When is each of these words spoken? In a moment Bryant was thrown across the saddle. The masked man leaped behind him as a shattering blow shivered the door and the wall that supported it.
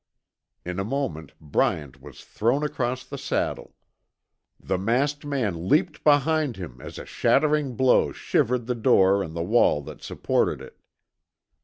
In 0.65 0.79
a 0.79 0.83
moment 0.83 1.31
Bryant 1.39 2.01
was 2.01 2.23
thrown 2.23 2.63
across 2.63 3.05
the 3.05 3.19
saddle. 3.19 3.75
The 4.59 4.79
masked 4.79 5.25
man 5.27 5.69
leaped 5.69 6.03
behind 6.03 6.57
him 6.57 6.81
as 6.81 6.97
a 6.97 7.05
shattering 7.05 7.75
blow 7.75 8.11
shivered 8.11 8.65
the 8.65 8.73
door 8.73 9.21
and 9.21 9.35
the 9.35 9.43
wall 9.43 9.83
that 9.83 10.01
supported 10.01 10.59
it. 10.59 10.79